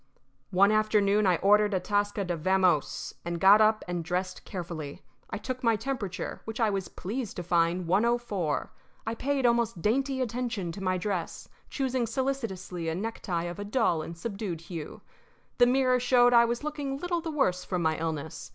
One 0.49 0.71
afternoon 0.71 1.27
I 1.27 1.35
ordered 1.35 1.73
Atasca 1.75 2.25
to 2.29 2.35
vamose, 2.35 3.13
and 3.23 3.39
got 3.39 3.61
up 3.61 3.85
and 3.87 4.03
dressed 4.03 4.45
carefully. 4.45 5.03
I 5.29 5.37
took 5.37 5.63
my 5.63 5.75
temperature, 5.75 6.41
which 6.45 6.59
I 6.59 6.71
was 6.71 6.87
pleased 6.87 7.35
to 7.35 7.43
find 7.43 7.85
104. 7.85 8.71
I 9.05 9.13
paid 9.13 9.45
almost 9.45 9.83
dainty 9.83 10.19
attention 10.19 10.71
to 10.71 10.81
my 10.83 10.97
dress, 10.97 11.49
choosing 11.69 12.07
solicitously 12.07 12.89
a 12.89 12.95
necktie 12.95 13.43
of 13.43 13.59
a 13.59 13.63
dull 13.63 14.01
and 14.01 14.17
subdued 14.17 14.61
hue. 14.61 15.01
The 15.59 15.67
mirror 15.67 15.99
showed 15.99 16.33
that 16.33 16.39
I 16.39 16.45
was 16.45 16.63
looking 16.63 16.97
little 16.97 17.21
the 17.21 17.29
worse 17.29 17.63
from 17.63 17.83
my 17.83 17.95
illness. 17.99 18.49